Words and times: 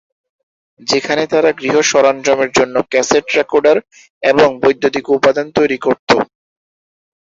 যেখানে 0.87 1.23
তারা 1.33 1.49
গৃহ 1.59 1.75
সরঞ্জামের 1.91 2.49
জন্য 2.57 2.75
ক্যাসেট 2.91 3.25
রেকর্ডার 3.37 3.77
এবং 4.23 4.47
বৈদ্যুতিক 4.61 5.05
উপাদান 5.17 5.47
তৈরি 5.57 5.77
করতো। 5.85 6.15